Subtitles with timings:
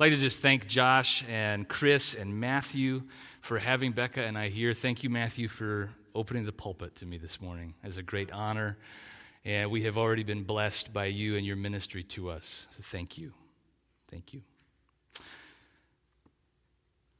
[0.00, 3.02] I'd like to just thank Josh and Chris and Matthew
[3.42, 4.72] for having Becca and I here.
[4.72, 8.78] Thank you, Matthew, for opening the pulpit to me this morning as a great honor.
[9.44, 12.66] And we have already been blessed by you and your ministry to us.
[12.70, 13.34] So thank you.
[14.10, 14.40] Thank you.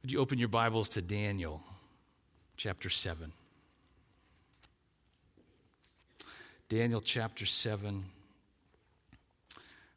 [0.01, 1.61] Would you open your Bibles to Daniel
[2.57, 3.31] chapter 7?
[6.67, 8.05] Daniel chapter 7,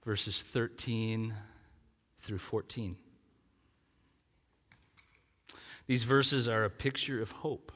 [0.05, 1.32] verses 13
[2.25, 2.96] through 14.
[5.87, 7.70] These verses are a picture of hope.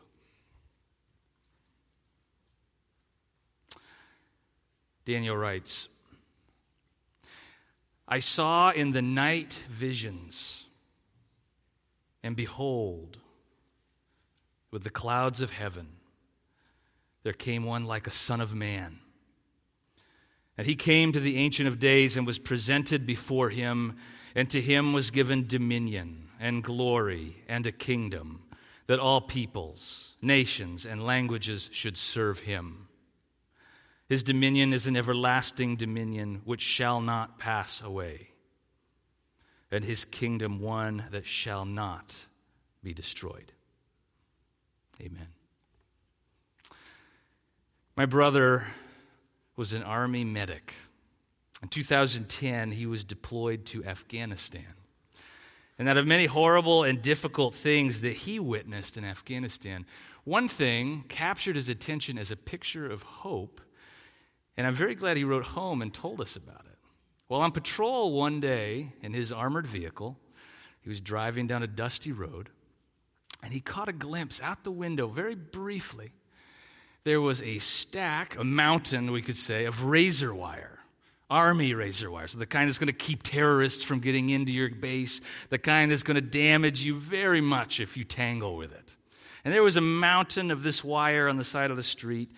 [5.05, 5.89] Daniel writes
[8.07, 10.65] I saw in the night visions,
[12.23, 13.19] and behold,
[14.71, 15.89] with the clouds of heaven,
[17.23, 19.01] there came one like a son of man.
[20.57, 23.97] And he came to the Ancient of Days and was presented before him,
[24.35, 28.43] and to him was given dominion and glory and a kingdom,
[28.87, 32.89] that all peoples, nations, and languages should serve him.
[34.09, 38.31] His dominion is an everlasting dominion which shall not pass away,
[39.71, 42.17] and his kingdom one that shall not
[42.83, 43.53] be destroyed.
[45.01, 45.29] Amen.
[47.97, 48.67] My brother
[49.57, 50.73] was an army medic.
[51.63, 54.75] In 2010, he was deployed to Afghanistan.
[55.79, 59.87] And out of many horrible and difficult things that he witnessed in Afghanistan,
[60.25, 63.61] one thing captured his attention as a picture of hope.
[64.57, 66.79] And I'm very glad he wrote home and told us about it.
[67.29, 70.19] While on patrol one day in his armored vehicle,
[70.81, 72.49] he was driving down a dusty road,
[73.43, 76.13] and he caught a glimpse out the window very briefly
[77.09, 80.78] there was a stack, a mountain, we could say, of razor wire,
[81.31, 82.29] army razor wire.
[82.29, 85.21] So the kind that's going to keep terrorists from getting into your base,
[85.51, 88.95] the kind that's going to damage you very much if you tangle with it.
[89.45, 92.31] And there was a mountain of this wire on the side of the street,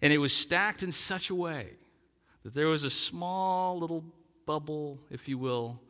[0.00, 1.70] and it was stacked in such a way
[2.42, 4.04] that there was a small little
[4.46, 5.80] bubble, if you will,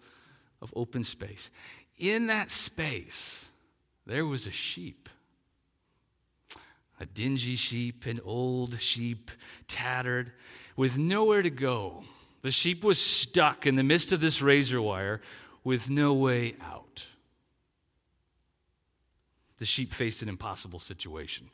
[0.60, 1.50] of open space.
[1.98, 3.46] In that space,
[4.06, 5.08] there was a sheep
[6.98, 9.30] a dingy sheep, an old sheep,
[9.68, 10.32] tattered,
[10.76, 12.04] with nowhere to go.
[12.46, 15.20] The sheep was stuck in the midst of this razor wire
[15.64, 17.04] with no way out.
[19.58, 21.50] The sheep faced an impossible situation.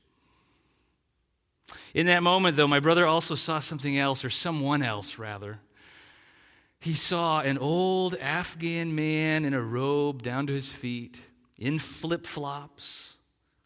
[1.94, 5.60] In that moment, though, my brother also saw something else, or someone else, rather.
[6.78, 11.22] He saw an old Afghan man in a robe down to his feet,
[11.56, 13.14] in flip flops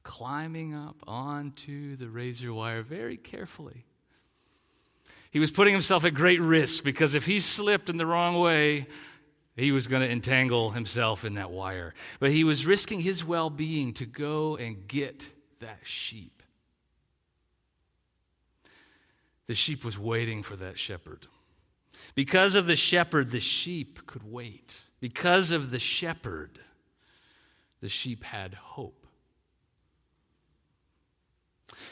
[0.05, 3.86] climbing up onto the razor wire very carefully.
[5.37, 8.87] He was putting himself at great risk because if he slipped in the wrong way,
[9.55, 11.93] he was going to entangle himself in that wire.
[12.19, 15.29] But he was risking his well being to go and get
[15.61, 16.43] that sheep.
[19.47, 21.27] The sheep was waiting for that shepherd.
[22.15, 24.77] Because of the shepherd, the sheep could wait.
[25.01, 26.61] Because of the shepherd,
[27.83, 29.07] the sheep had hope.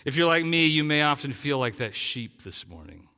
[0.06, 3.08] If you're like me, you may often feel like that sheep this morning.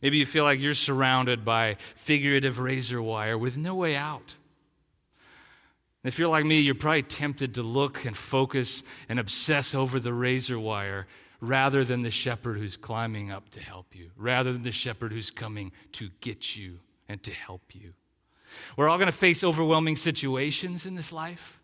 [0.00, 4.36] Maybe you feel like you're surrounded by figurative razor wire with no way out.
[6.04, 10.12] If you're like me, you're probably tempted to look and focus and obsess over the
[10.12, 11.06] razor wire
[11.40, 15.30] rather than the shepherd who's climbing up to help you, rather than the shepherd who's
[15.30, 17.92] coming to get you and to help you.
[18.76, 21.57] We're all going to face overwhelming situations in this life.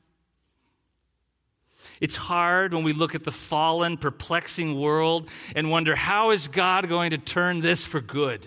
[2.00, 6.88] It's hard when we look at the fallen, perplexing world and wonder, how is God
[6.88, 8.46] going to turn this for good?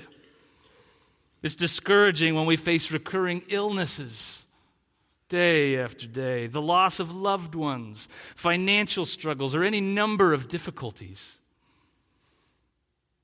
[1.43, 4.45] It's discouraging when we face recurring illnesses
[5.29, 11.35] day after day, the loss of loved ones, financial struggles, or any number of difficulties.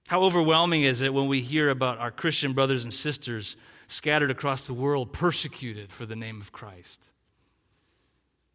[0.08, 3.56] How overwhelming is it when we hear about our Christian brothers and sisters
[3.88, 7.10] scattered across the world, persecuted for the name of Christ?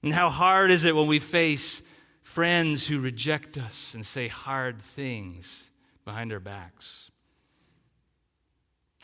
[0.03, 1.83] And how hard is it when we face
[2.23, 5.65] friends who reject us and say hard things
[6.05, 7.11] behind our backs?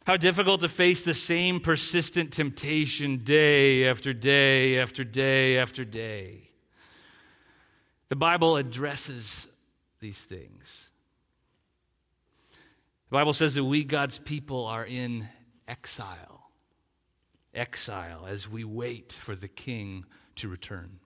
[0.07, 6.51] How difficult to face the same persistent temptation day after day after day after day.
[8.11, 9.49] The Bible addresses
[10.01, 10.91] these things.
[13.09, 15.27] The Bible says that we, God's people, are in
[15.67, 16.51] exile.
[17.55, 20.05] Exile as we wait for the King
[20.37, 21.01] to return.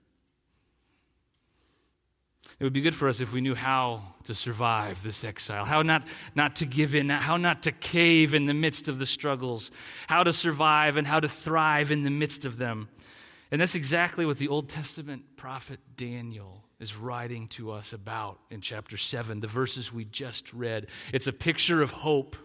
[2.59, 5.81] It would be good for us if we knew how to survive this exile, how
[5.81, 6.05] not,
[6.35, 9.71] not to give in, how not to cave in the midst of the struggles,
[10.07, 12.89] how to survive and how to thrive in the midst of them.
[13.49, 18.59] And that's exactly what the Old Testament prophet Daniel is writing to us about in
[18.59, 20.87] chapter 7, the verses we just read.
[21.13, 22.35] It's a picture of hope.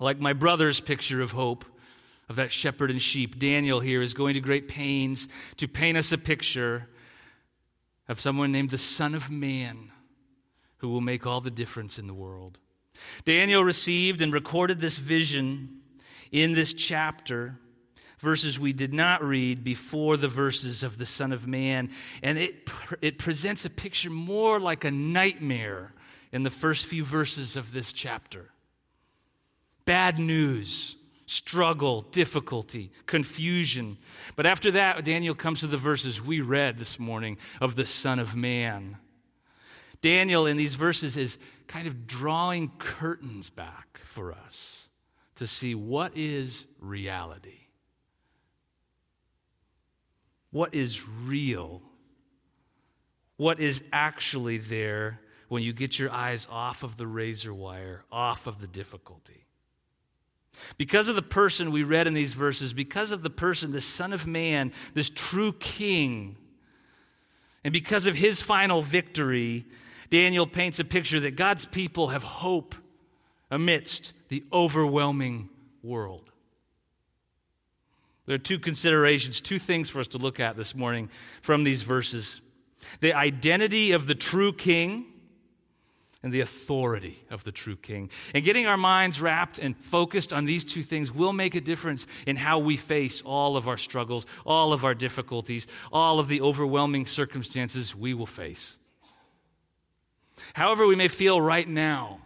[0.00, 1.64] Like my brother's picture of hope
[2.28, 6.12] of that shepherd and sheep, Daniel here is going to great pains to paint us
[6.12, 6.88] a picture
[8.08, 9.92] of someone named the Son of Man
[10.78, 12.58] who will make all the difference in the world.
[13.24, 15.80] Daniel received and recorded this vision
[16.32, 17.58] in this chapter
[18.18, 21.90] verses we did not read before the verses of the Son of Man.
[22.22, 22.68] And it,
[23.02, 25.92] it presents a picture more like a nightmare
[26.32, 28.50] in the first few verses of this chapter.
[29.84, 30.95] Bad news,
[31.26, 33.98] struggle, difficulty, confusion.
[34.36, 38.18] But after that, Daniel comes to the verses we read this morning of the Son
[38.18, 38.96] of Man.
[40.02, 44.88] Daniel, in these verses, is kind of drawing curtains back for us
[45.34, 47.66] to see what is reality
[50.56, 51.82] what is real,
[53.36, 58.46] what is actually there when you get your eyes off of the razor wire, off
[58.46, 59.45] of the difficulty.
[60.78, 64.12] Because of the person we read in these verses, because of the person, the Son
[64.12, 66.36] of Man, this true King,
[67.64, 69.66] and because of his final victory,
[70.08, 72.74] Daniel paints a picture that God's people have hope
[73.50, 75.48] amidst the overwhelming
[75.82, 76.30] world.
[78.26, 81.10] There are two considerations, two things for us to look at this morning
[81.42, 82.40] from these verses
[83.00, 85.06] the identity of the true king
[86.26, 88.10] and the authority of the true king.
[88.34, 92.04] And getting our minds wrapped and focused on these two things will make a difference
[92.26, 96.40] in how we face all of our struggles, all of our difficulties, all of the
[96.40, 98.76] overwhelming circumstances we will face.
[100.52, 102.18] However, we may feel right now,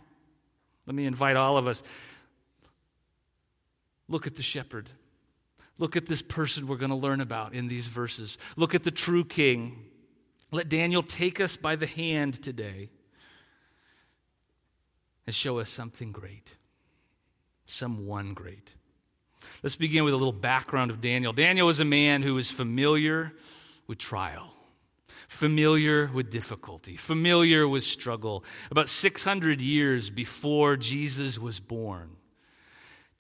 [0.87, 1.82] let me invite all of us
[4.08, 4.88] look at the shepherd.
[5.76, 8.38] Look at this person we're going to learn about in these verses.
[8.56, 9.85] Look at the true king.
[10.50, 12.88] Let Daniel take us by the hand today
[15.26, 16.56] and show us something great,
[17.67, 18.75] someone great.
[19.62, 21.32] Let's begin with a little background of Daniel.
[21.32, 23.32] Daniel was a man who was familiar
[23.87, 24.55] with trial,
[25.28, 28.44] familiar with difficulty, familiar with struggle.
[28.70, 32.16] About 600 years before Jesus was born,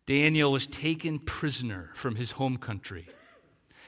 [0.06, 3.08] Daniel was taken prisoner from his home country.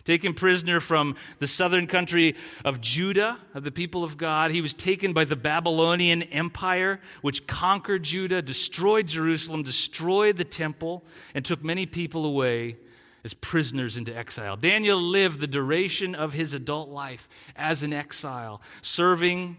[0.05, 2.35] Taken prisoner from the southern country
[2.65, 4.51] of Judah, of the people of God.
[4.51, 11.05] He was taken by the Babylonian Empire, which conquered Judah, destroyed Jerusalem, destroyed the temple,
[11.35, 12.77] and took many people away
[13.25, 14.57] as prisoners into exile.
[14.57, 19.57] Daniel lived the duration of his adult life as an exile, serving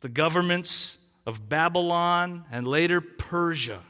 [0.00, 3.80] the governments of Babylon and later Persia.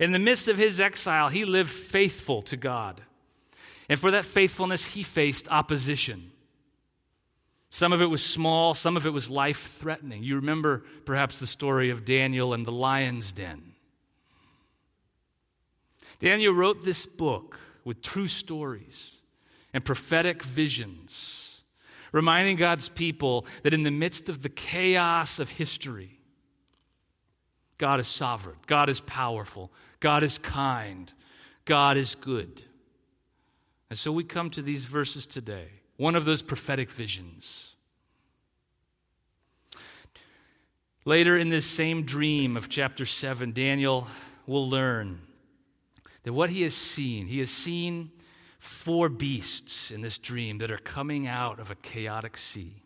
[0.00, 3.02] In the midst of his exile, he lived faithful to God.
[3.88, 6.32] And for that faithfulness, he faced opposition.
[7.70, 10.22] Some of it was small, some of it was life threatening.
[10.22, 13.72] You remember perhaps the story of Daniel and the lion's den.
[16.18, 19.12] Daniel wrote this book with true stories
[19.72, 21.60] and prophetic visions,
[22.10, 26.18] reminding God's people that in the midst of the chaos of history,
[27.76, 29.70] God is sovereign, God is powerful,
[30.00, 31.12] God is kind,
[31.64, 32.62] God is good.
[33.90, 37.74] And so we come to these verses today, one of those prophetic visions.
[41.04, 44.08] Later in this same dream of chapter 7, Daniel
[44.46, 45.20] will learn
[46.24, 48.10] that what he has seen, he has seen
[48.58, 52.82] four beasts in this dream that are coming out of a chaotic sea.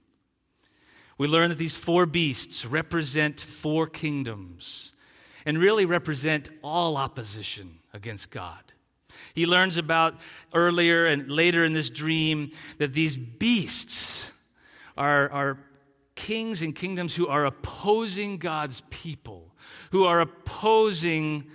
[1.19, 4.93] We learn that these four beasts represent four kingdoms
[5.45, 8.73] and really represent all opposition against God.
[9.35, 10.21] He learns about
[10.54, 14.33] earlier and later in this dream that these beasts
[14.97, 15.59] are, are
[16.14, 19.54] kings and kingdoms who are opposing God's people,
[19.90, 21.50] who are opposing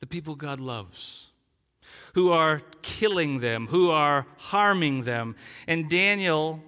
[0.00, 1.28] the people God loves
[2.18, 5.36] who are killing them, who are harming them.
[5.68, 6.60] And Daniel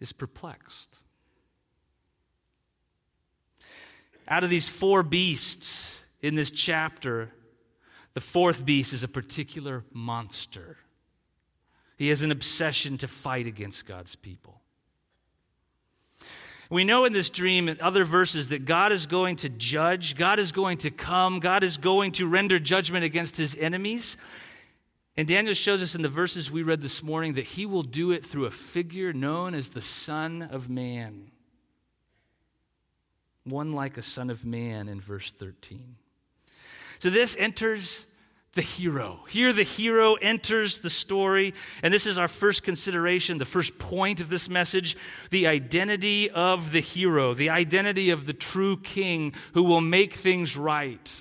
[0.00, 0.96] is perplexed.
[4.26, 7.30] Out of these four beasts in this chapter,
[8.16, 10.78] the fourth beast is a particular monster.
[11.98, 14.62] He has an obsession to fight against God's people.
[16.70, 20.38] We know in this dream and other verses that God is going to judge, God
[20.38, 24.16] is going to come, God is going to render judgment against his enemies.
[25.18, 28.12] And Daniel shows us in the verses we read this morning that he will do
[28.12, 31.32] it through a figure known as the Son of Man.
[33.44, 35.96] One like a Son of Man in verse 13.
[36.98, 38.06] So this enters
[38.56, 39.20] the hero.
[39.28, 44.20] Here, the hero enters the story, and this is our first consideration, the first point
[44.20, 44.96] of this message
[45.30, 50.56] the identity of the hero, the identity of the true king who will make things
[50.56, 51.12] right.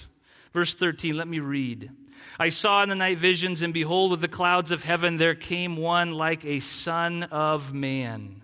[0.53, 1.91] Verse 13, let me read.
[2.39, 5.75] I saw in the night visions, and behold, with the clouds of heaven there came
[5.75, 8.43] one like a son of man.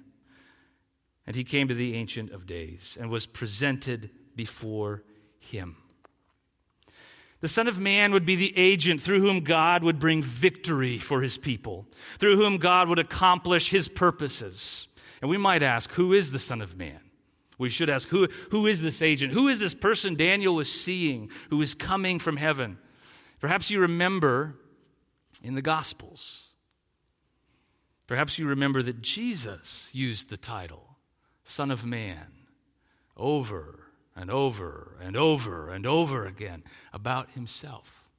[1.26, 5.04] And he came to the Ancient of Days and was presented before
[5.40, 5.78] him.
[7.41, 11.21] The Son of Man would be the agent through whom God would bring victory for
[11.21, 11.88] his people,
[12.19, 14.88] through whom God would accomplish his purposes.
[15.21, 17.00] And we might ask, who is the Son of Man?
[17.57, 19.33] We should ask, who, who is this agent?
[19.33, 22.77] Who is this person Daniel was seeing who is coming from heaven?
[23.39, 24.55] Perhaps you remember
[25.43, 26.50] in the Gospels.
[28.05, 30.98] Perhaps you remember that Jesus used the title
[31.43, 32.27] Son of Man
[33.17, 33.81] over
[34.15, 36.63] and over and over and over again
[36.94, 38.10] about himself.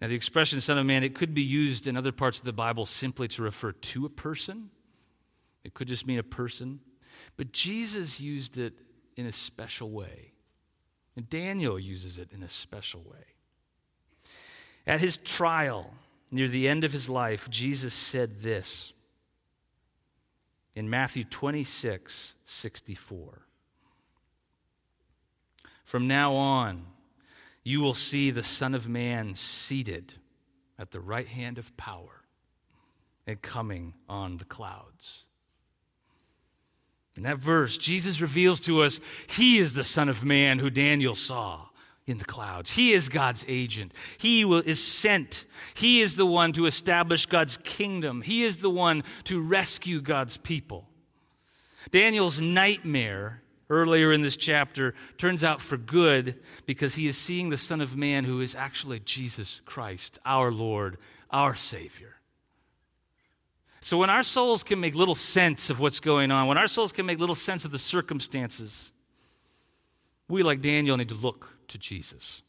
[0.00, 2.52] Now, the expression Son of Man, it could be used in other parts of the
[2.52, 4.70] Bible simply to refer to a person.
[5.62, 6.80] It could just mean a person.
[7.36, 8.72] But Jesus used it
[9.16, 10.32] in a special way.
[11.16, 13.34] And Daniel uses it in a special way.
[14.86, 15.92] At his trial,
[16.30, 18.94] near the end of his life, Jesus said this
[20.80, 23.46] in Matthew 26 64.
[25.84, 26.86] From now on,
[27.62, 30.14] you will see the Son of Man seated
[30.78, 32.22] at the right hand of power
[33.26, 35.24] and coming on the clouds.
[37.14, 41.14] In that verse, Jesus reveals to us he is the Son of Man who Daniel
[41.14, 41.66] saw
[42.10, 42.72] in the clouds.
[42.72, 43.92] He is God's agent.
[44.18, 45.46] He will, is sent.
[45.74, 48.22] He is the one to establish God's kingdom.
[48.22, 50.88] He is the one to rescue God's people.
[51.90, 56.34] Daniel's nightmare earlier in this chapter turns out for good
[56.66, 60.98] because he is seeing the Son of Man who is actually Jesus Christ, our Lord,
[61.30, 62.16] our Savior.
[63.80, 66.92] So when our souls can make little sense of what's going on, when our souls
[66.92, 68.90] can make little sense of the circumstances,
[70.28, 72.42] we, like Daniel, need to look to Jesus.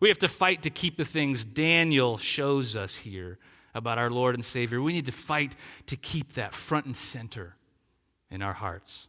[0.00, 3.38] We have to fight to keep the things Daniel shows us here
[3.74, 4.80] about our Lord and Savior.
[4.80, 7.56] We need to fight to keep that front and center
[8.30, 9.06] in our hearts.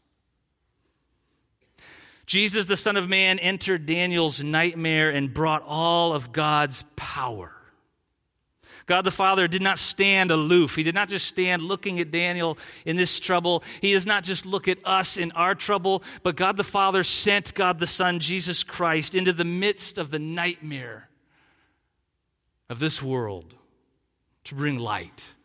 [2.26, 7.59] Jesus, the Son of Man, entered Daniel's nightmare and brought all of God's power.
[8.90, 10.76] God the Father did not stand aloof.
[10.76, 13.64] He did not just stand looking at Daniel in this trouble.
[13.82, 17.54] He does not just look at us in our trouble, but God the Father sent
[17.54, 21.08] God the Son, Jesus Christ, into the midst of the nightmare
[22.68, 23.54] of this world
[24.46, 25.36] to bring light.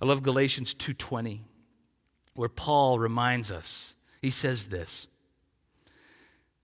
[0.00, 1.40] I love Galatians 2:20
[2.34, 3.96] where Paul reminds us.
[4.22, 5.08] He says this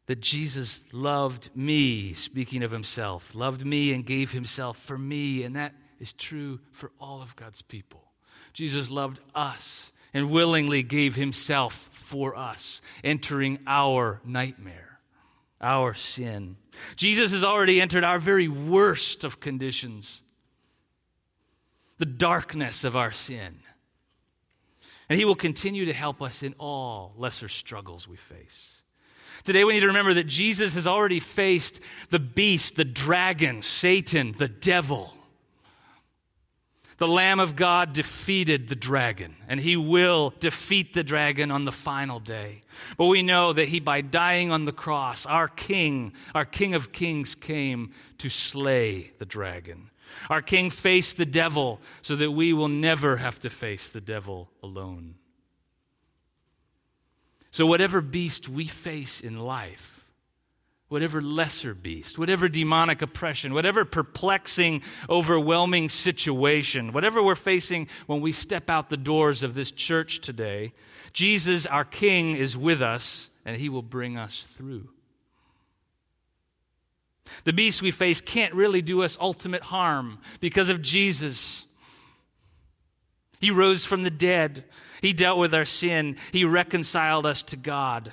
[0.07, 5.45] that Jesus loved me, speaking of himself, loved me and gave himself for me.
[5.45, 8.03] And that is true for all of God's people.
[8.53, 14.99] Jesus loved us and willingly gave himself for us, entering our nightmare,
[15.61, 16.57] our sin.
[16.97, 20.23] Jesus has already entered our very worst of conditions,
[21.99, 23.61] the darkness of our sin.
[25.09, 28.82] And he will continue to help us in all lesser struggles we face.
[29.45, 31.81] Today we need to remember that Jesus has already faced
[32.11, 35.13] the beast, the dragon, Satan, the devil.
[36.99, 41.73] The Lamb of God defeated the dragon, and he will defeat the dragon on the
[41.73, 42.63] final day.
[42.97, 46.93] But we know that he, by dying on the cross, our King, our King of
[46.93, 49.91] Kings, came to slay the dragon.
[50.31, 54.51] Our King faced the devil so that we will never have to face the devil
[54.63, 55.17] alone.
[57.53, 60.09] So, whatever beast we face in life,
[60.89, 68.33] whatever lesser beast, whatever demonic oppression, whatever perplexing, overwhelming situation, whatever we're facing when we
[68.33, 70.73] step out the doors of this church today,
[71.13, 74.89] Jesus, our King, is with us and he will bring us through.
[77.45, 81.67] The beast we face can't really do us ultimate harm because of Jesus.
[83.41, 84.65] He rose from the dead.
[85.03, 86.17] He dealt with our sin.
[86.31, 88.13] He reconciled us to God.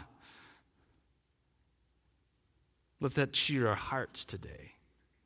[3.00, 4.74] Let that cheer our hearts today,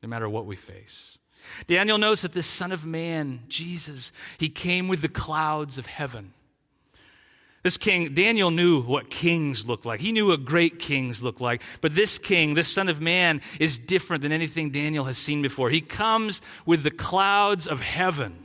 [0.02, 1.18] no matter what we face.
[1.66, 6.32] Daniel knows that this Son of Man, Jesus, he came with the clouds of heaven.
[7.62, 10.00] This king, Daniel knew what kings look like.
[10.00, 11.62] He knew what great kings look like.
[11.80, 15.70] But this king, this Son of Man, is different than anything Daniel has seen before.
[15.70, 18.43] He comes with the clouds of heaven.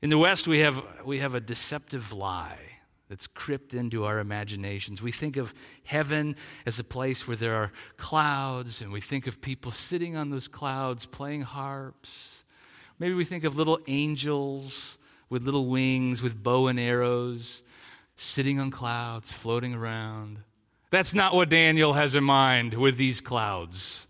[0.00, 2.60] In the West, we have, we have a deceptive lie
[3.08, 5.02] that's crept into our imaginations.
[5.02, 6.36] We think of heaven
[6.66, 10.46] as a place where there are clouds, and we think of people sitting on those
[10.46, 12.44] clouds playing harps.
[12.98, 14.98] Maybe we think of little angels
[15.30, 17.62] with little wings, with bow and arrows,
[18.16, 20.38] sitting on clouds, floating around.
[20.90, 24.07] That's not what Daniel has in mind with these clouds.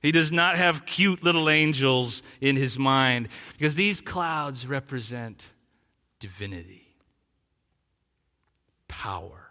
[0.00, 5.48] He does not have cute little angels in his mind because these clouds represent
[6.20, 6.94] divinity,
[8.86, 9.50] power.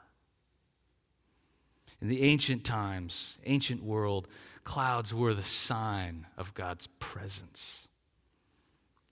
[2.02, 4.28] In the ancient times, ancient world,
[4.64, 7.88] clouds were the sign of God's presence.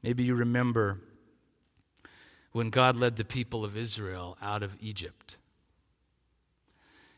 [0.03, 1.01] Maybe you remember
[2.51, 5.37] when God led the people of Israel out of Egypt.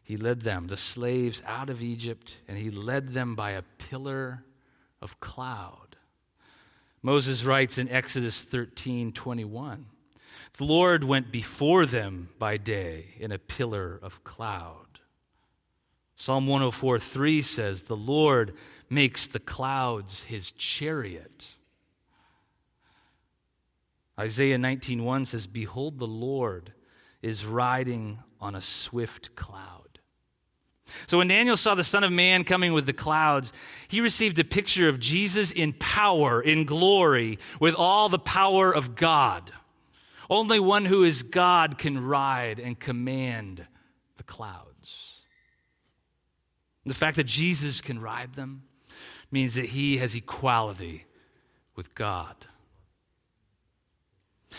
[0.08, 4.46] He led them, the slaves, out of Egypt, and he led them by a pillar
[5.02, 5.98] of cloud.
[7.02, 9.88] Moses writes in Exodus 13 21,
[10.58, 15.02] The Lord went before them by day in a pillar of cloud.
[16.16, 18.54] Psalm 104 3 says, The Lord
[18.90, 21.52] makes the clouds his chariot.
[24.18, 26.74] Isaiah 19:1 says, "Behold the Lord
[27.22, 29.77] is riding on a swift cloud."
[31.08, 33.52] So when Daniel saw the Son of Man coming with the clouds,
[33.88, 38.96] he received a picture of Jesus in power, in glory, with all the power of
[38.96, 39.52] God.
[40.30, 43.66] Only one who is God can ride and command
[44.18, 45.22] the clouds.
[46.86, 48.64] The fact that Jesus can ride them
[49.30, 51.06] means that he has equality
[51.76, 52.36] with God.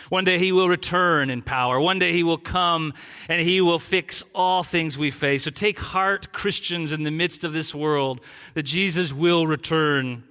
[0.09, 1.80] One day he will return in power.
[1.80, 2.92] One day he will come
[3.28, 5.45] and he will fix all things we face.
[5.45, 8.21] So take heart, Christians, in the midst of this world,
[8.54, 10.25] that Jesus will return.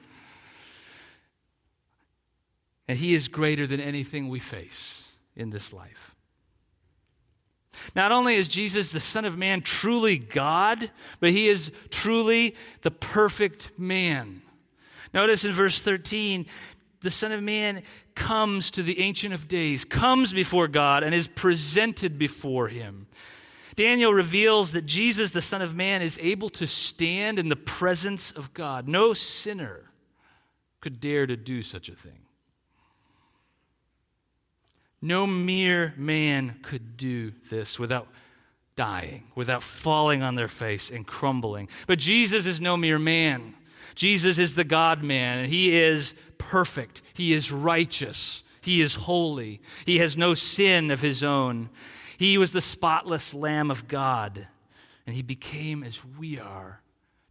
[2.87, 5.03] And he is greater than anything we face
[5.35, 6.15] in this life.
[7.95, 12.91] Not only is Jesus, the Son of Man, truly God, but he is truly the
[12.91, 14.41] perfect man.
[15.13, 16.45] Notice in verse 13,
[17.01, 17.83] the Son of Man
[18.15, 23.07] comes to the Ancient of Days, comes before God, and is presented before him.
[23.75, 28.31] Daniel reveals that Jesus, the Son of Man, is able to stand in the presence
[28.31, 28.87] of God.
[28.87, 29.83] No sinner
[30.81, 32.19] could dare to do such a thing.
[34.99, 38.07] No mere man could do this without
[38.75, 41.69] dying, without falling on their face and crumbling.
[41.85, 43.53] But Jesus is no mere man.
[43.93, 47.01] Jesus is the God man, and he is perfect.
[47.13, 48.43] He is righteous.
[48.61, 49.61] He is holy.
[49.85, 51.69] He has no sin of his own.
[52.17, 54.47] He was the spotless Lamb of God,
[55.05, 56.81] and he became as we are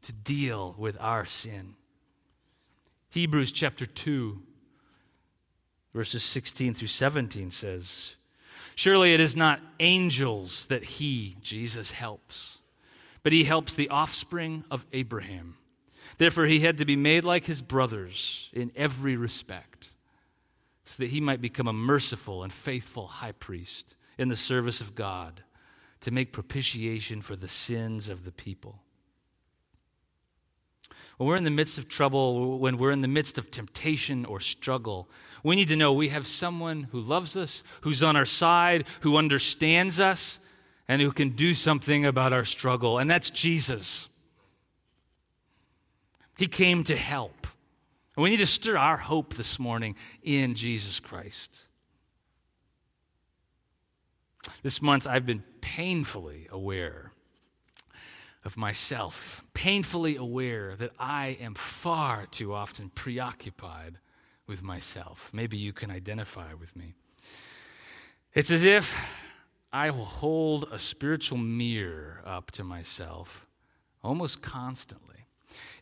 [0.03, 1.75] to deal with our sin.
[3.11, 4.41] Hebrews chapter 2,
[5.93, 8.17] verses 16 through 17 says,
[8.75, 12.59] Surely it is not angels that he, Jesus, helps,
[13.23, 15.57] but he helps the offspring of Abraham.
[16.19, 19.91] Therefore, he had to be made like his brothers in every respect,
[20.85, 24.95] so that he might become a merciful and faithful high priest in the service of
[24.95, 25.43] God
[26.01, 28.83] to make propitiation for the sins of the people.
[31.17, 34.39] When we're in the midst of trouble, when we're in the midst of temptation or
[34.39, 35.09] struggle,
[35.43, 39.17] we need to know we have someone who loves us, who's on our side, who
[39.17, 40.41] understands us,
[40.89, 44.09] and who can do something about our struggle, and that's Jesus.
[46.37, 47.47] He came to help.
[48.17, 51.65] And we need to stir our hope this morning in Jesus Christ.
[54.63, 57.13] This month, I've been painfully aware
[58.45, 63.99] of myself, painfully aware that I am far too often preoccupied
[64.47, 65.31] with myself.
[65.35, 66.95] Maybe you can identify with me.
[68.35, 68.97] It's as if
[69.73, 73.47] I will hold a spiritual mirror up to myself
[74.03, 75.06] almost constantly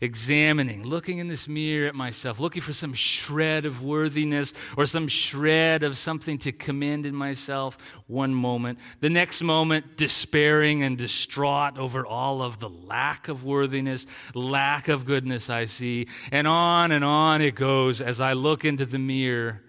[0.00, 5.08] examining, looking in this mirror at myself, looking for some shred of worthiness or some
[5.08, 8.78] shred of something to commend in myself one moment.
[9.00, 15.04] The next moment, despairing and distraught over all of the lack of worthiness, lack of
[15.04, 16.08] goodness I see.
[16.30, 19.62] And on and on it goes as I look into the mirror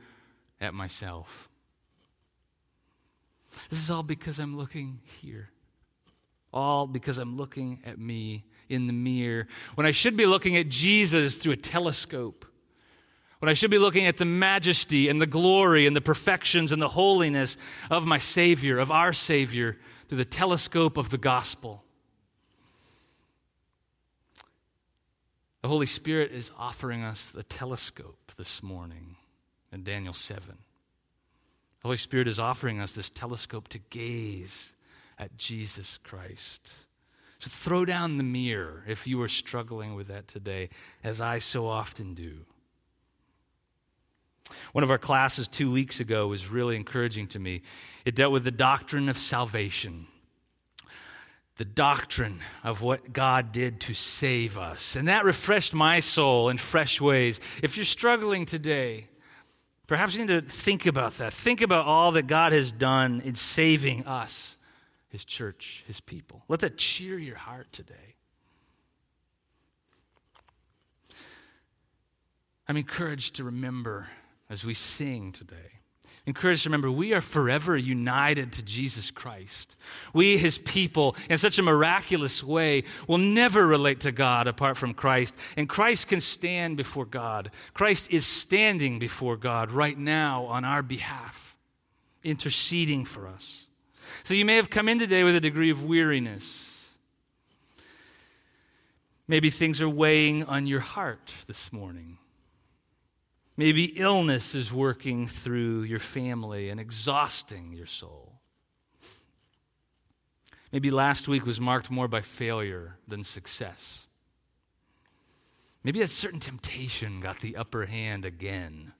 [0.60, 1.50] at myself.
[3.70, 5.50] This is all because I'm looking here.
[6.54, 10.70] All because I'm looking at me in the mirror, when I should be looking at
[10.70, 12.46] Jesus through a telescope,
[13.40, 16.82] when I should be looking at the majesty and the glory and the perfections and
[16.82, 17.58] the holiness
[17.90, 21.84] of my Savior, of our Savior, through the telescope of the gospel.
[25.62, 29.16] The Holy Spirit is offering us the telescope this morning
[29.72, 30.44] in Daniel 7.
[30.48, 34.76] The Holy Spirit is offering us this telescope to gaze
[35.18, 36.72] at Jesus Christ.
[37.50, 40.70] Throw down the mirror if you are struggling with that today,
[41.04, 42.46] as I so often do.
[44.74, 47.62] One of our classes two weeks ago was really encouraging to me.
[48.04, 50.08] It dealt with the doctrine of salvation,
[51.58, 54.96] the doctrine of what God did to save us.
[54.96, 57.40] And that refreshed my soul in fresh ways.
[57.64, 59.08] If you're struggling today,
[59.88, 61.34] perhaps you need to think about that.
[61.34, 64.58] Think about all that God has done in saving us,
[65.16, 66.44] His church, His people.
[66.50, 68.18] Let that cheer your heart today.
[72.68, 74.10] I'm encouraged to remember
[74.50, 75.80] as we sing today.
[76.26, 79.78] Encouraged to remember we are forever united to Jesus Christ.
[80.14, 84.94] We, his people, in such a miraculous way, will never relate to God apart from
[84.94, 85.34] Christ.
[85.56, 87.52] And Christ can stand before God.
[87.74, 91.56] Christ is standing before God right now on our behalf,
[92.22, 93.65] interceding for us.
[94.24, 96.88] So you may have come in today with a degree of weariness.
[99.28, 102.20] Maybe things are weighing on your heart this morning.
[103.58, 108.34] Maybe illness is working through your family and exhausting your soul.
[110.72, 114.02] Maybe last week was marked more by failure than success.
[115.84, 118.94] Maybe a certain temptation got the upper hand again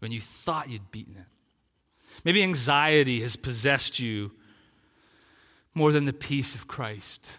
[0.00, 1.26] when you thought you'd beaten it.
[2.24, 4.32] Maybe anxiety has possessed you
[5.74, 7.38] more than the peace of Christ.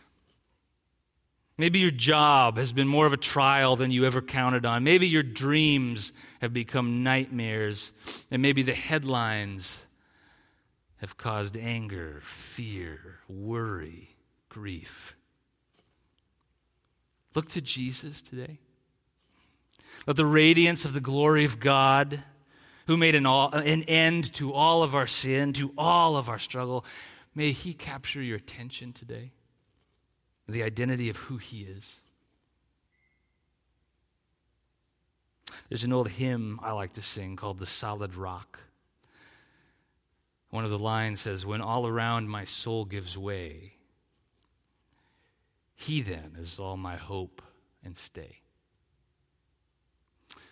[1.57, 4.83] Maybe your job has been more of a trial than you ever counted on.
[4.83, 7.93] Maybe your dreams have become nightmares.
[8.29, 9.85] And maybe the headlines
[10.97, 14.15] have caused anger, fear, worry,
[14.49, 15.15] grief.
[17.33, 18.59] Look to Jesus today.
[20.07, 22.21] Let the radiance of the glory of God,
[22.87, 26.39] who made an, all, an end to all of our sin, to all of our
[26.39, 26.85] struggle,
[27.35, 29.33] may He capture your attention today
[30.47, 31.95] the identity of who he is.
[35.69, 38.59] There's an old hymn I like to sing called The Solid Rock.
[40.51, 43.73] One of the lines says, When all around my soul gives way,
[45.75, 47.41] he then is all my hope
[47.83, 48.37] and stay.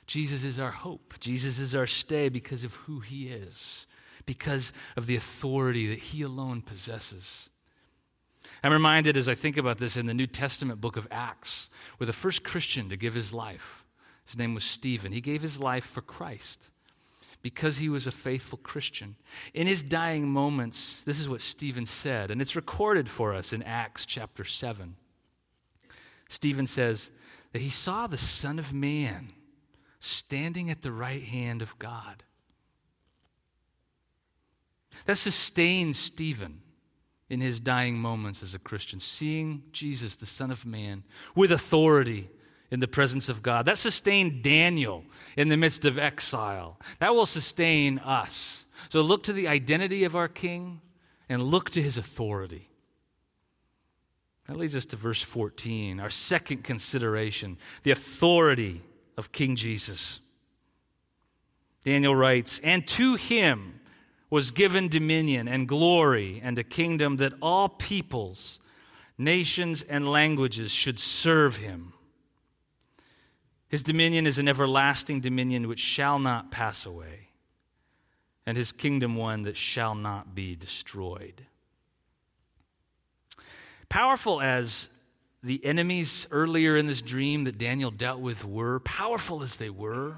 [0.07, 1.13] Jesus is our hope.
[1.19, 3.85] Jesus is our stay because of who he is,
[4.25, 7.49] because of the authority that he alone possesses.
[8.63, 12.05] I'm reminded as I think about this in the New Testament book of Acts, where
[12.05, 13.85] the first Christian to give his life,
[14.25, 15.11] his name was Stephen.
[15.11, 16.69] He gave his life for Christ
[17.41, 19.17] because he was a faithful Christian.
[19.53, 23.61] In his dying moments, this is what Stephen said, and it's recorded for us in
[23.63, 24.95] Acts chapter 7.
[26.29, 27.11] Stephen says
[27.51, 29.33] that he saw the Son of Man
[29.99, 32.23] standing at the right hand of God.
[35.05, 36.61] That sustained Stephen
[37.29, 41.03] in his dying moments as a Christian, seeing Jesus, the Son of Man,
[41.35, 42.29] with authority
[42.69, 43.65] in the presence of God.
[43.65, 45.03] That sustained Daniel
[45.37, 46.79] in the midst of exile.
[46.99, 48.65] That will sustain us.
[48.89, 50.81] So look to the identity of our King
[51.29, 52.69] and look to his authority.
[54.47, 58.81] That leads us to verse 14, our second consideration the authority
[59.17, 60.19] of King Jesus.
[61.83, 63.79] Daniel writes, And to him,
[64.33, 68.59] was given dominion and glory and a kingdom that all peoples,
[69.15, 71.93] nations, and languages should serve him.
[73.67, 77.27] His dominion is an everlasting dominion which shall not pass away,
[78.43, 81.45] and his kingdom one that shall not be destroyed.
[83.87, 84.89] Powerful as
[85.43, 90.15] the enemies earlier in this dream that Daniel dealt with were, powerful as they were,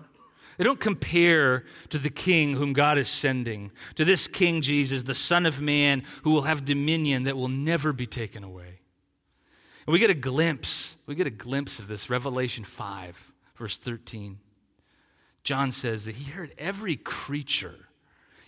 [0.57, 5.15] they don't compare to the king whom God is sending, to this King Jesus, the
[5.15, 8.79] Son of Man, who will have dominion that will never be taken away.
[9.85, 14.39] And we get a glimpse, we get a glimpse of this, Revelation 5, verse 13.
[15.43, 17.89] John says that he heard every creature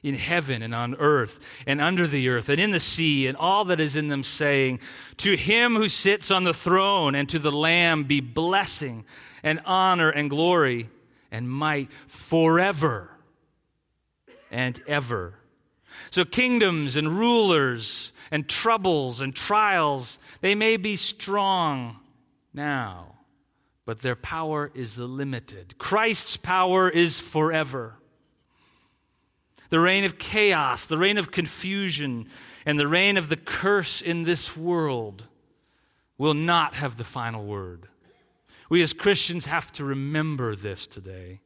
[0.01, 3.65] in heaven and on earth and under the earth and in the sea and all
[3.65, 4.79] that is in them saying,
[5.17, 9.05] To him who sits on the throne and to the Lamb be blessing
[9.43, 10.89] and honor and glory
[11.31, 13.11] and might forever
[14.51, 15.35] and ever.
[16.09, 21.99] So, kingdoms and rulers and troubles and trials, they may be strong
[22.53, 23.15] now,
[23.85, 25.77] but their power is limited.
[25.77, 27.99] Christ's power is forever.
[29.69, 32.29] The reign of chaos, the reign of confusion,
[32.65, 35.25] and the reign of the curse in this world
[36.17, 37.87] will not have the final word.
[38.69, 41.41] We as Christians have to remember this today.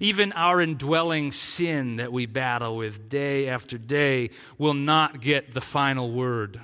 [0.00, 5.60] Even our indwelling sin that we battle with day after day will not get the
[5.60, 6.60] final word.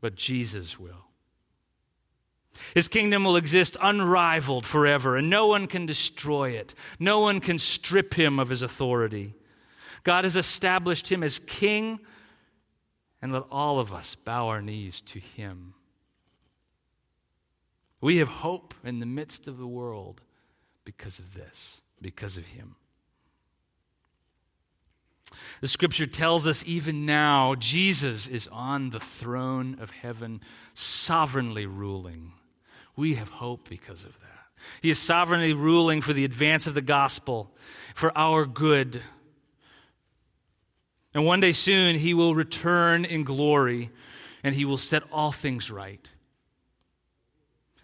[0.00, 1.06] but Jesus will.
[2.74, 6.74] His kingdom will exist unrivaled forever, and no one can destroy it.
[6.98, 9.34] No one can strip him of his authority.
[10.02, 12.00] God has established him as king,
[13.22, 15.74] and let all of us bow our knees to him.
[18.00, 20.22] We have hope in the midst of the world
[20.84, 22.76] because of this, because of him.
[25.60, 30.40] The scripture tells us even now Jesus is on the throne of heaven,
[30.74, 32.32] sovereignly ruling.
[32.96, 34.26] We have hope because of that.
[34.82, 37.54] He is sovereignly ruling for the advance of the gospel,
[37.94, 39.02] for our good.
[41.14, 43.90] And one day soon, he will return in glory
[44.42, 46.08] and he will set all things right.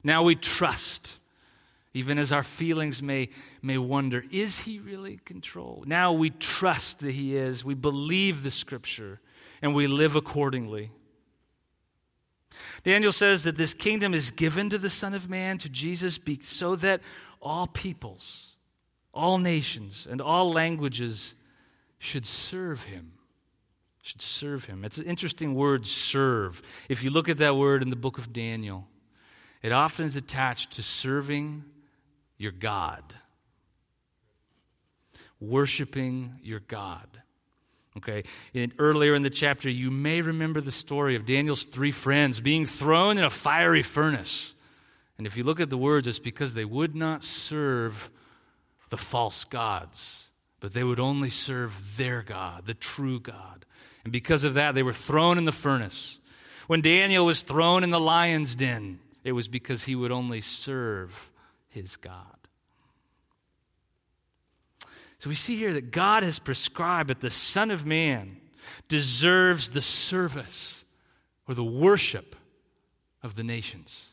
[0.06, 1.18] Now we trust
[1.92, 5.82] even as our feelings may, may wonder, is he really in control?
[5.84, 7.64] Now we trust that he is.
[7.64, 9.18] We believe the scripture
[9.62, 10.92] and we live accordingly.
[12.84, 16.76] Daniel says that this kingdom is given to the Son of Man, to Jesus, so
[16.76, 17.00] that
[17.42, 18.54] all peoples,
[19.12, 21.34] all nations, and all languages
[21.98, 23.12] should serve him.
[24.02, 24.84] Should serve him.
[24.84, 26.62] It's an interesting word, serve.
[26.88, 28.86] If you look at that word in the book of Daniel,
[29.62, 31.64] it often is attached to serving
[32.38, 33.02] your God.
[35.40, 37.08] Worshiping your God.
[37.96, 38.24] Okay,
[38.78, 43.16] earlier in the chapter, you may remember the story of Daniel's three friends being thrown
[43.16, 44.54] in a fiery furnace.
[45.16, 48.10] And if you look at the words, it's because they would not serve
[48.90, 53.64] the false gods, but they would only serve their God, the true God.
[54.04, 56.18] And because of that, they were thrown in the furnace.
[56.66, 61.30] When Daniel was thrown in the lion's den, it was because he would only serve
[61.68, 62.36] his God.
[65.18, 68.36] So we see here that God has prescribed that the Son of Man
[68.88, 70.84] deserves the service
[71.48, 72.36] or the worship
[73.22, 74.12] of the nations.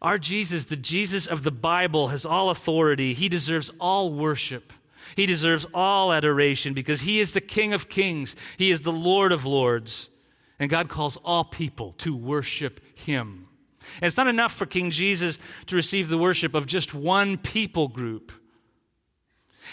[0.00, 3.14] Our Jesus, the Jesus of the Bible, has all authority.
[3.14, 4.72] He deserves all worship.
[5.16, 8.36] He deserves all adoration because he is the King of kings.
[8.56, 10.10] He is the Lord of lords.
[10.58, 13.48] And God calls all people to worship him.
[14.00, 17.88] And it's not enough for King Jesus to receive the worship of just one people
[17.88, 18.32] group.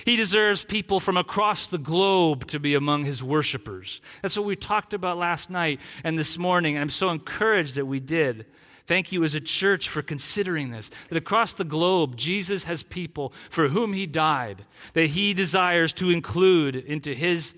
[0.06, 4.02] He deserves people from across the globe to be among his worshipers.
[4.22, 7.86] That's what we talked about last night and this morning, and I'm so encouraged that
[7.86, 8.46] we did.
[8.86, 10.90] Thank you as a church for considering this.
[11.10, 16.10] That across the globe, Jesus has people for whom he died, that he desires to
[16.10, 17.54] include into his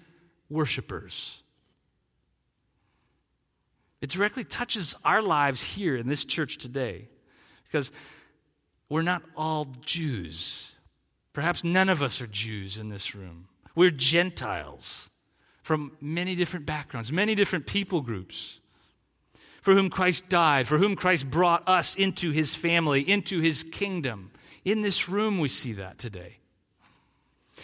[0.50, 1.42] worshipers.
[4.06, 7.10] It directly touches our lives here in this church today
[7.64, 7.92] because
[8.88, 10.78] we're not all Jews.
[11.34, 13.48] Perhaps none of us are Jews in this room.
[13.74, 15.10] We're Gentiles
[15.64, 18.60] from many different backgrounds, many different people groups,
[19.64, 24.30] for whom Christ died, for whom Christ brought us into his family, into his kingdom.
[24.64, 26.38] In this room, we see that today.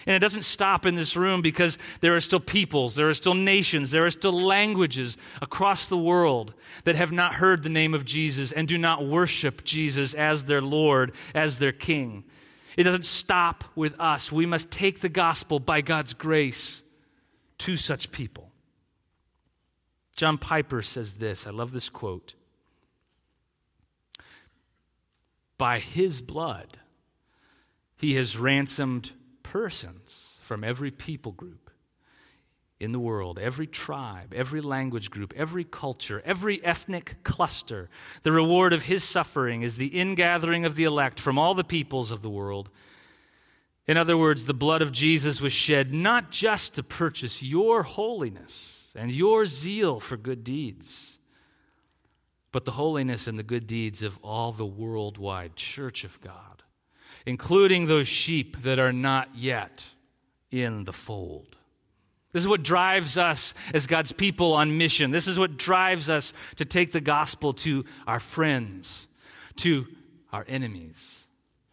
[0.05, 3.33] And it doesn't stop in this room because there are still peoples, there are still
[3.33, 6.53] nations, there are still languages across the world
[6.85, 10.61] that have not heard the name of Jesus and do not worship Jesus as their
[10.61, 12.23] Lord, as their King.
[12.77, 14.31] It doesn't stop with us.
[14.31, 16.83] We must take the gospel by God's grace
[17.59, 18.49] to such people.
[20.15, 21.45] John Piper says this.
[21.45, 22.35] I love this quote.
[25.57, 26.79] By his blood,
[27.97, 29.11] he has ransomed
[29.51, 31.69] persons from every people group
[32.79, 37.89] in the world, every tribe, every language group, every culture, every ethnic cluster.
[38.23, 42.11] The reward of his suffering is the ingathering of the elect from all the peoples
[42.11, 42.69] of the world.
[43.87, 48.87] In other words, the blood of Jesus was shed not just to purchase your holiness
[48.95, 51.19] and your zeal for good deeds,
[52.53, 56.50] but the holiness and the good deeds of all the worldwide church of God
[57.25, 59.85] including those sheep that are not yet
[60.51, 61.55] in the fold.
[62.33, 65.11] This is what drives us as God's people on mission.
[65.11, 69.07] This is what drives us to take the gospel to our friends,
[69.57, 69.87] to
[70.31, 71.25] our enemies.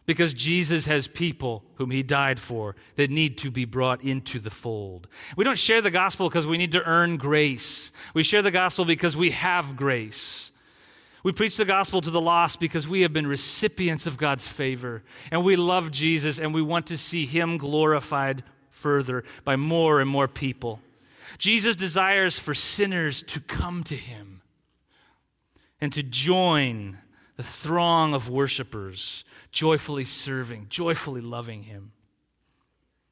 [0.05, 4.49] Because Jesus has people whom he died for that need to be brought into the
[4.49, 5.07] fold.
[5.37, 7.91] We don't share the gospel because we need to earn grace.
[8.13, 10.51] We share the gospel because we have grace.
[11.23, 15.03] We preach the gospel to the lost because we have been recipients of God's favor
[15.31, 20.09] and we love Jesus and we want to see him glorified further by more and
[20.09, 20.79] more people.
[21.37, 24.41] Jesus desires for sinners to come to him
[25.81, 26.97] and to join
[27.35, 31.91] the throng of worshipers, joyfully serving, joyfully loving him.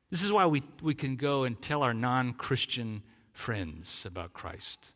[0.09, 4.93] This is why we, we can go and tell our non Christian friends about Christ.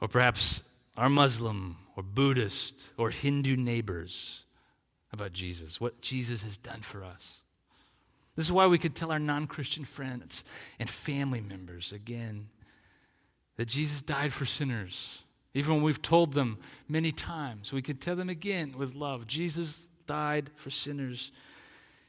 [0.00, 0.62] or perhaps
[0.96, 4.44] our Muslim or Buddhist or Hindu neighbors
[5.12, 7.40] about Jesus, what Jesus has done for us.
[8.36, 10.44] This is why we could tell our non Christian friends
[10.78, 12.48] and family members again
[13.56, 15.22] that Jesus died for sinners.
[15.54, 19.86] Even when we've told them many times, we can tell them again with love Jesus
[20.06, 21.30] died for sinners,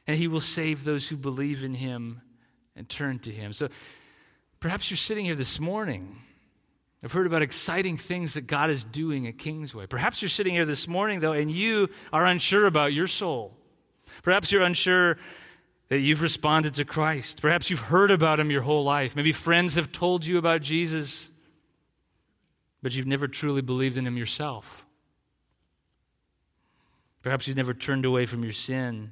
[0.06, 2.20] and he will save those who believe in him
[2.74, 3.52] and turn to him.
[3.52, 3.68] So
[4.58, 6.16] perhaps you're sitting here this morning.
[7.06, 9.86] I've heard about exciting things that God is doing at Kingsway.
[9.86, 13.56] Perhaps you're sitting here this morning, though, and you are unsure about your soul.
[14.22, 15.16] Perhaps you're unsure
[15.88, 17.40] that you've responded to Christ.
[17.40, 19.14] Perhaps you've heard about him your whole life.
[19.14, 21.30] Maybe friends have told you about Jesus
[22.86, 24.86] but you've never truly believed in Him yourself.
[27.20, 29.10] Perhaps you've never turned away from your sin.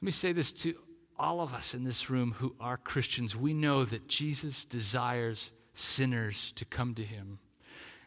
[0.00, 0.76] Let me say this to
[1.24, 3.34] all of us in this room who are Christians.
[3.34, 7.38] We know that Jesus desires sinners to come to Him.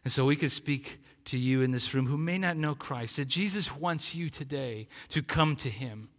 [0.04, 3.18] And so we could speak to you in this room who may not know Christ
[3.18, 6.10] that Jesus wants you today to come to Him.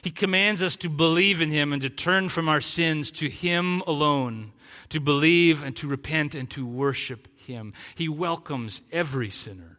[0.00, 3.82] He commands us to believe in Him and to turn from our sins to Him
[3.82, 4.52] alone,
[4.88, 7.74] to believe and to repent and to worship Him.
[7.94, 9.78] He welcomes every sinner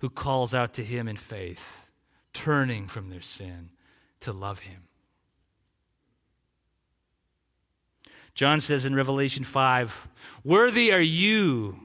[0.00, 1.83] who calls out to Him in faith,
[2.34, 3.70] turning from their sin
[4.20, 4.88] to love Him.
[8.34, 10.08] John says in Revelation 5
[10.44, 11.78] Worthy are you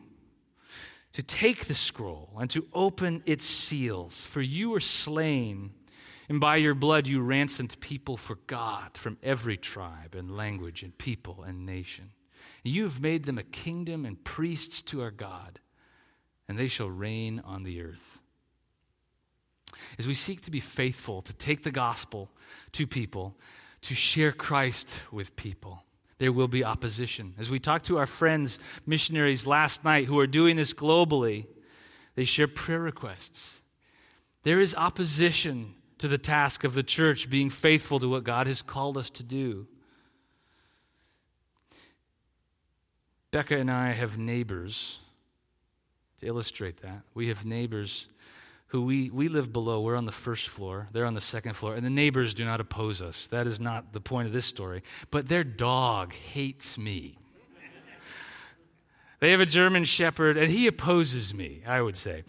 [1.13, 5.71] to take the scroll and to open its seals, for you were slain
[6.29, 10.95] and by your blood you ransomed people for God from every tribe and language and
[10.97, 12.11] people and nation.
[12.63, 15.59] You have made them a kingdom and priests to our God,
[16.47, 18.21] and they shall reign on the earth.
[19.97, 22.29] As we seek to be faithful, to take the gospel
[22.73, 23.35] to people,
[23.81, 25.83] to share Christ with people,
[26.17, 27.33] there will be opposition.
[27.39, 31.47] As we talked to our friends, missionaries last night who are doing this globally,
[32.15, 33.61] they share prayer requests.
[34.43, 38.61] There is opposition to the task of the church being faithful to what God has
[38.61, 39.67] called us to do.
[43.31, 44.99] Becca and I have neighbors.
[46.19, 48.09] To illustrate that, we have neighbors
[48.69, 49.81] who we, we live below.
[49.81, 52.61] We're on the first floor, they're on the second floor, and the neighbors do not
[52.61, 53.27] oppose us.
[53.27, 54.83] That is not the point of this story.
[55.11, 57.17] But their dog hates me.
[59.19, 62.23] they have a German shepherd, and he opposes me, I would say.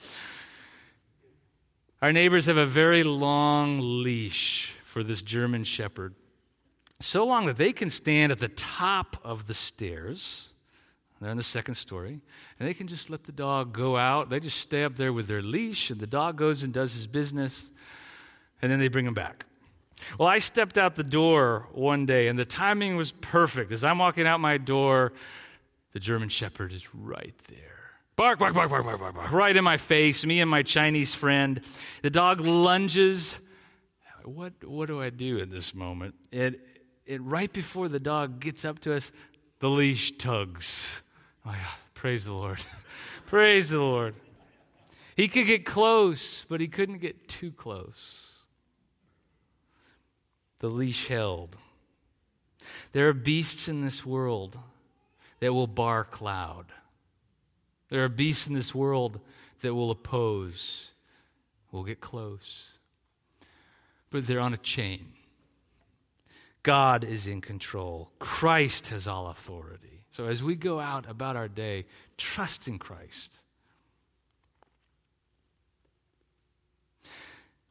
[2.02, 6.14] Our neighbors have a very long leash for this German shepherd,
[7.00, 10.52] so long that they can stand at the top of the stairs.
[11.20, 12.20] They're in the second story,
[12.58, 14.30] and they can just let the dog go out.
[14.30, 17.06] They just stay up there with their leash, and the dog goes and does his
[17.06, 17.70] business,
[18.62, 19.44] and then they bring him back.
[20.18, 23.70] Well, I stepped out the door one day, and the timing was perfect.
[23.70, 25.12] As I'm walking out my door,
[25.92, 27.58] the German shepherd is right there.
[28.16, 31.14] Bark, bark, bark, bark, bark, bark, bark, right in my face, me and my Chinese
[31.14, 31.60] friend.
[32.02, 33.38] The dog lunges.
[34.24, 36.14] What, what do I do in this moment?
[36.30, 36.60] It,
[37.18, 39.12] right before the dog gets up to us,
[39.58, 41.02] the leash tugs.
[41.46, 41.74] Oh, yeah.
[41.94, 42.58] Praise the Lord.
[43.26, 44.14] Praise the Lord.
[45.16, 48.30] He could get close, but he couldn't get too close.
[50.60, 51.56] The leash held.
[52.92, 54.58] There are beasts in this world
[55.40, 56.66] that will bark loud.
[57.88, 59.20] There are beasts in this world
[59.62, 60.92] that will oppose,
[61.72, 62.74] will get close,
[64.10, 65.12] but they're on a chain.
[66.62, 68.10] God is in control.
[68.18, 69.89] Christ has all authority.
[70.10, 73.38] So as we go out about our day, trust in Christ.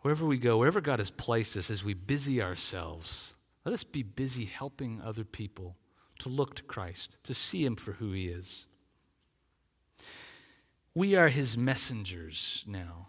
[0.01, 3.33] Wherever we go, wherever God has placed us, as we busy ourselves,
[3.65, 5.75] let us be busy helping other people
[6.19, 8.65] to look to Christ, to see Him for who He is.
[10.99, 13.07] We are his messengers now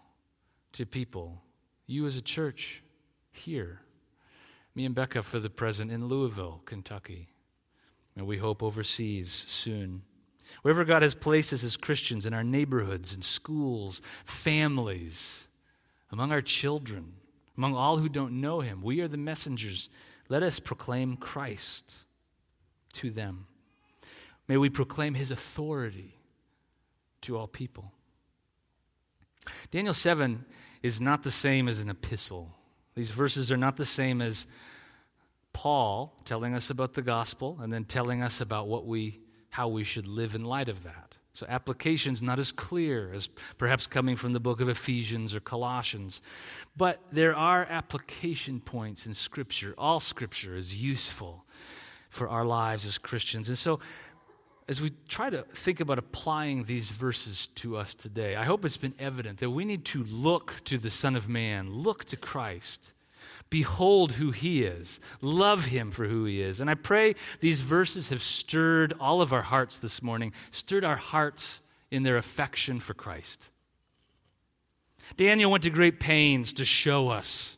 [0.73, 1.41] to people.
[1.87, 2.83] You as a church
[3.31, 3.81] here.
[4.75, 7.30] Me and Becca for the present in Louisville, Kentucky.
[8.15, 10.03] And we hope overseas soon.
[10.61, 15.47] Wherever God has placed us as Christians in our neighborhoods, in schools, families,
[16.11, 17.13] among our children,
[17.57, 19.89] among all who don't know him, we are the messengers.
[20.29, 21.93] Let us proclaim Christ
[22.93, 23.47] to them.
[24.47, 26.15] May we proclaim his authority
[27.21, 27.93] to all people.
[29.71, 30.45] Daniel 7
[30.83, 32.53] is not the same as an epistle.
[32.95, 34.47] These verses are not the same as
[35.53, 39.83] Paul telling us about the gospel and then telling us about what we, how we
[39.83, 41.17] should live in light of that.
[41.33, 43.27] So application's not as clear as
[43.57, 46.21] perhaps coming from the book of Ephesians or Colossians.
[46.75, 49.73] But there are application points in Scripture.
[49.77, 51.45] All Scripture is useful
[52.09, 53.47] for our lives as Christians.
[53.47, 53.79] And so,
[54.67, 58.77] as we try to think about applying these verses to us today, I hope it's
[58.77, 62.93] been evident that we need to look to the Son of Man, look to Christ,
[63.51, 66.59] behold who he is, love him for who he is.
[66.59, 70.95] And I pray these verses have stirred all of our hearts this morning, stirred our
[70.95, 73.51] hearts in their affection for Christ.
[75.17, 77.57] Daniel went to great pains to show us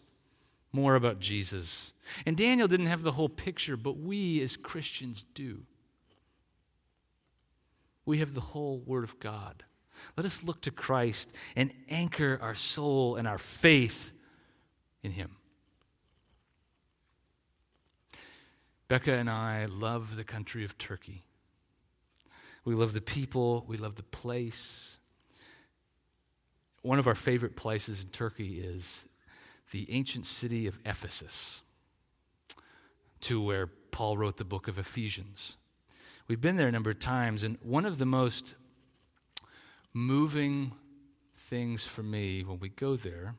[0.73, 1.93] more about Jesus.
[2.25, 5.63] And Daniel didn't have the whole picture, but we as Christians do.
[8.05, 9.63] We have the whole Word of God.
[10.17, 14.11] Let us look to Christ and anchor our soul and our faith
[15.03, 15.37] in Him.
[18.93, 21.23] Becca and I love the country of Turkey.
[22.63, 24.99] We love the people, we love the place.
[26.83, 29.05] One of our favorite places in Turkey is
[29.71, 31.63] the ancient city of Ephesus,
[33.21, 35.57] to where Paul wrote the book of Ephesians.
[36.27, 38.53] We've been there a number of times, and one of the most
[39.91, 40.71] moving
[41.35, 43.33] things for me when we go there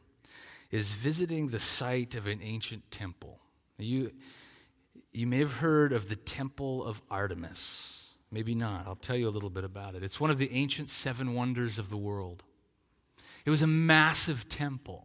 [0.73, 3.39] is visiting the site of an ancient temple.
[3.79, 4.11] You,
[5.15, 8.13] you may have heard of the Temple of Artemis.
[8.31, 8.87] Maybe not.
[8.87, 10.03] I'll tell you a little bit about it.
[10.03, 12.43] It's one of the ancient seven wonders of the world.
[13.45, 15.05] It was a massive temple,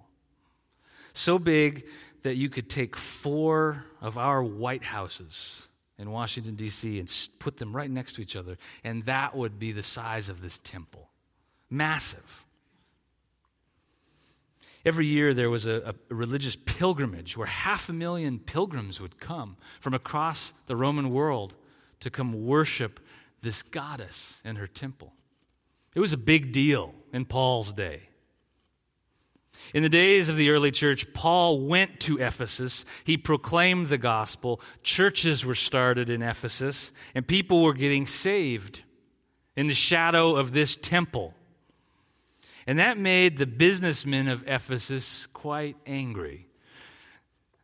[1.14, 1.86] so big
[2.24, 7.76] that you could take four of our White Houses in Washington, D.C., and put them
[7.76, 11.10] right next to each other, and that would be the size of this temple.
[11.70, 12.46] Massive.
[14.90, 19.56] Every year there was a, a, religious pilgrimage where half a million pilgrims would come
[19.80, 21.54] from across the Roman world
[22.00, 23.00] to come worship
[23.44, 25.14] this goddess in her temple.
[25.94, 28.10] It was a big deal in Paul's day.
[29.76, 32.84] In the days of the early church, Paul went to Ephesus.
[33.04, 34.60] He proclaimed the gospel.
[34.82, 38.82] Churches were started in Ephesus, and people were getting saved
[39.56, 41.36] in the shadow of this temple.
[42.70, 46.46] And that made the businessmen of Ephesus quite angry.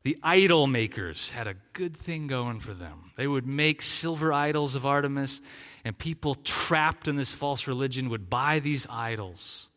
[0.02, 3.12] The idol makers had a good thing going for them.
[3.16, 5.42] They would make silver idols of Artemis,
[5.84, 9.70] and people trapped in this false religion would buy these idols.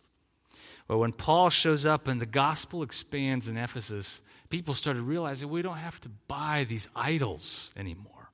[0.89, 5.61] Well, when Paul shows up and the gospel expands in Ephesus, people started realizing we
[5.61, 8.31] don't have to buy these idols anymore.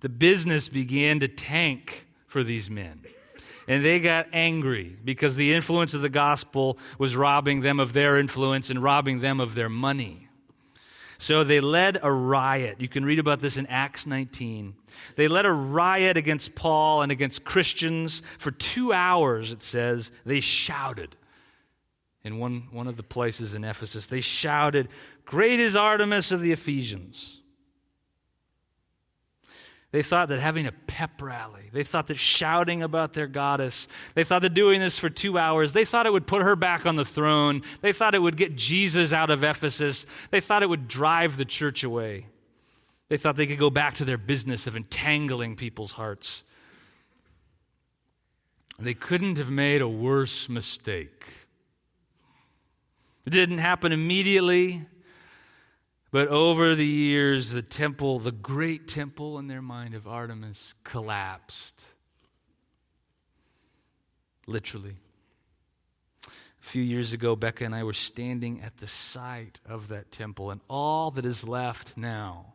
[0.00, 3.00] The business began to tank for these men.
[3.66, 8.16] And they got angry because the influence of the gospel was robbing them of their
[8.16, 10.28] influence and robbing them of their money.
[11.18, 12.80] So they led a riot.
[12.80, 14.74] You can read about this in Acts 19.
[15.16, 18.22] They led a riot against Paul and against Christians.
[18.38, 21.16] For two hours, it says, they shouted
[22.24, 24.06] in one, one of the places in Ephesus.
[24.06, 24.88] They shouted,
[25.24, 27.40] Great is Artemis of the Ephesians.
[29.94, 34.24] They thought that having a pep rally, they thought that shouting about their goddess, they
[34.24, 36.96] thought that doing this for two hours, they thought it would put her back on
[36.96, 37.62] the throne.
[37.80, 40.04] They thought it would get Jesus out of Ephesus.
[40.32, 42.26] They thought it would drive the church away.
[43.08, 46.42] They thought they could go back to their business of entangling people's hearts.
[48.80, 51.24] They couldn't have made a worse mistake.
[53.24, 54.86] It didn't happen immediately,
[56.14, 61.82] but over the years, the temple, the great temple in their mind of Artemis, collapsed.
[64.46, 64.94] Literally.
[66.28, 70.52] A few years ago, Becca and I were standing at the site of that temple,
[70.52, 72.54] and all that is left now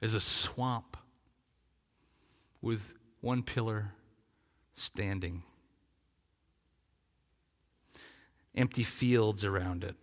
[0.00, 0.96] is a swamp
[2.62, 3.92] with one pillar
[4.74, 5.42] standing
[8.54, 9.96] empty fields around it.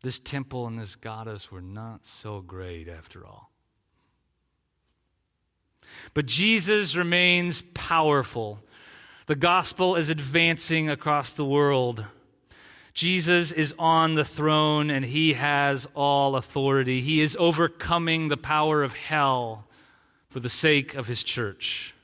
[0.00, 3.50] This temple and this goddess were not so great after all.
[6.14, 8.60] But Jesus remains powerful.
[9.26, 12.04] The gospel is advancing across the world.
[12.94, 17.00] Jesus is on the throne and he has all authority.
[17.00, 19.66] He is overcoming the power of hell
[20.28, 21.94] for the sake of his church.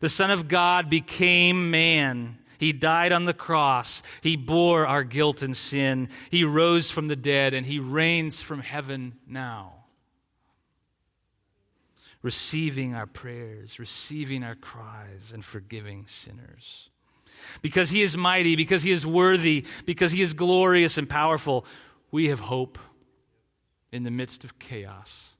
[0.00, 4.04] The Son of God became man he died on the cross.
[4.20, 6.08] He bore our guilt and sin.
[6.30, 9.86] He rose from the dead, and He reigns from heaven now.
[12.22, 16.88] Receiving our prayers, receiving our cries, and forgiving sinners.
[17.62, 21.66] Because He is mighty, because He is worthy, because He is glorious and powerful,
[22.12, 22.78] we have hope
[23.90, 25.30] in the midst of chaos.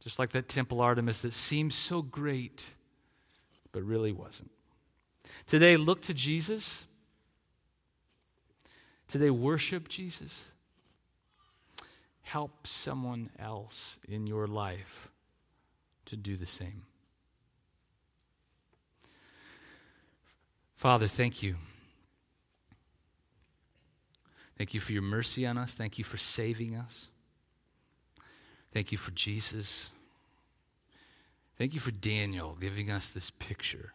[0.00, 2.70] Just like that temple Artemis that seemed so great,
[3.70, 4.50] but really wasn't.
[5.46, 6.86] Today, look to Jesus.
[9.08, 10.50] Today, worship Jesus.
[12.24, 15.08] help someone else in your life
[16.06, 16.82] to do the same.
[20.74, 21.56] Father, thank you.
[24.58, 25.74] Thank you for your mercy on us.
[25.74, 27.06] Thank you for saving us.
[28.72, 29.90] Thank you for Jesus.
[31.56, 33.93] Thank you for Daniel giving us this picture.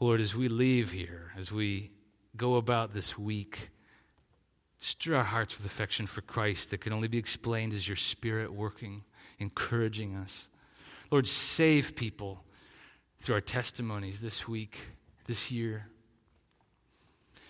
[0.00, 1.92] Lord, as we leave here, as we
[2.36, 3.70] go about this week,
[4.80, 8.52] stir our hearts with affection for Christ that can only be explained as your Spirit
[8.52, 9.04] working,
[9.38, 10.48] encouraging us.
[11.10, 12.44] Lord, save people
[13.20, 14.78] through our testimonies this week,
[15.26, 15.88] this year.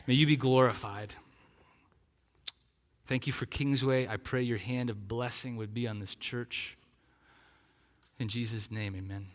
[0.07, 1.14] May you be glorified.
[3.07, 4.07] Thank you for Kingsway.
[4.07, 6.76] I pray your hand of blessing would be on this church.
[8.18, 9.34] In Jesus' name, amen.